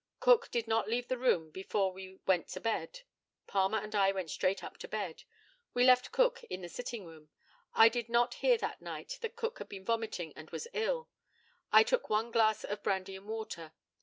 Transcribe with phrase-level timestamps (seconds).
[0.19, 3.01] Cook did not leave the room before we went to bed.
[3.45, 5.25] Palmer and I went straight up to bed.
[5.75, 7.29] We left Cook in the sitting room.
[7.75, 11.07] I did not hear that night that Cook had been vomiting and was ill.
[11.71, 13.73] I took one glass of brandy and water.